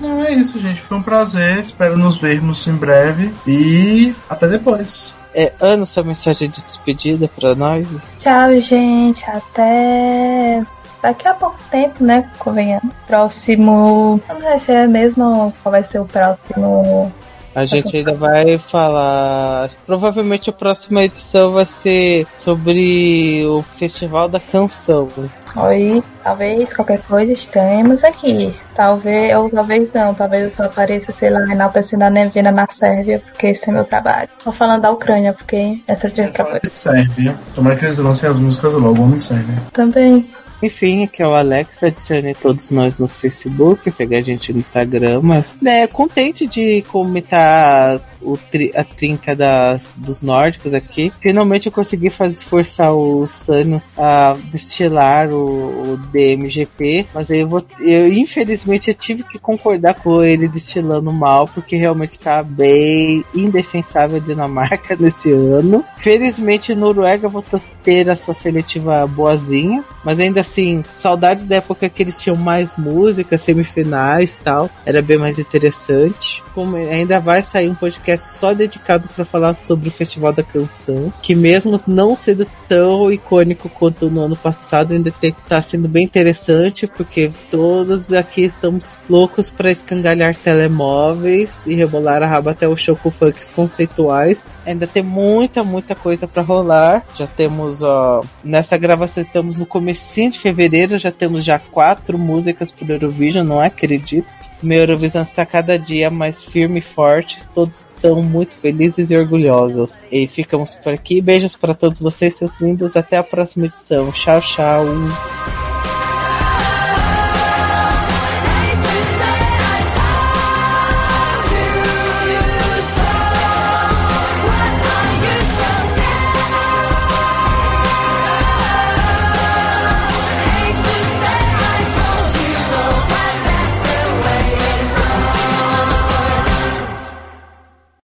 [0.01, 0.81] Não, é isso, gente.
[0.81, 1.59] Foi um prazer.
[1.59, 3.33] Espero nos vermos em breve.
[3.47, 5.15] E até depois.
[5.35, 7.89] É, Ana, sua mensagem de despedida para nós?
[8.19, 9.25] Tchau, gente.
[9.25, 10.63] Até
[11.03, 12.31] daqui a pouco tempo, né?
[12.39, 12.95] Convenhamos.
[13.07, 14.21] Próximo.
[14.29, 17.13] Não vai ser mesmo qual vai ser o próximo.
[17.55, 19.71] A gente ainda vai falar.
[19.87, 25.09] Provavelmente a próxima edição vai ser sobre o Festival da Canção.
[25.55, 28.55] Oi, talvez qualquer coisa estamos aqui.
[28.75, 33.21] Talvez, ou talvez não, talvez eu só apareça, sei lá, enaltecendo a Nevina na Sérvia,
[33.21, 34.29] porque esse é meu trabalho.
[34.43, 36.61] Tô falando da Ucrânia, porque essa é outra coisa.
[36.65, 37.35] Sérvia.
[37.55, 39.63] Tomara que eles lancem as músicas logo, vamos Sérvia.
[39.73, 40.31] Também.
[40.63, 45.21] Enfim, aqui é o Alex, adicione todos nós no Facebook, segue a gente no Instagram,
[45.21, 51.13] mas né, contente de comentar o tri, a trinca das, dos nórdicos aqui.
[51.21, 57.49] Finalmente eu consegui fazer, forçar o Sano a destilar o, o DMGP, mas aí eu,
[57.49, 63.25] vou, eu infelizmente eu tive que concordar com ele destilando mal, porque realmente tá bem
[63.35, 65.85] indefensável a Dinamarca nesse ano.
[65.99, 67.45] Felizmente Noruega vou
[67.83, 72.77] ter a sua seletiva boazinha, mas ainda assim, saudades da época que eles tinham mais
[72.77, 74.71] música, semifinais tal.
[74.85, 76.43] Era bem mais interessante.
[76.55, 77.75] Como ainda vai sair um
[78.13, 83.11] podcast só dedicado para falar sobre o Festival da Canção, que mesmo não sendo tão
[83.13, 89.51] icônico quanto no ano passado, ainda está sendo bem interessante, porque todos aqui estamos loucos
[89.51, 94.43] para escangalhar telemóveis e rebolar a raba até o show com funks conceituais.
[94.65, 97.05] Ainda tem muita, muita coisa para rolar.
[97.17, 102.71] Já temos, ó, nessa gravação estamos no comecinho de fevereiro, já temos já quatro músicas
[102.71, 104.27] pro Eurovision, não acredito.
[104.63, 110.05] Meu Eurovision está cada dia mais firme e forte, todos estão muito felizes e orgulhosos.
[110.11, 111.21] E ficamos por aqui.
[111.21, 112.97] Beijos para todos vocês, seus lindos.
[112.97, 114.11] Até a próxima edição.
[114.11, 115.72] Tchau, tchau.